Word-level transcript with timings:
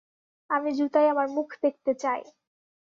আমি 0.49 0.69
জুতায় 0.77 1.11
আমার 1.13 1.27
মুখ 1.29 1.49
দেখতে 1.63 1.91
চাই! 1.93 2.21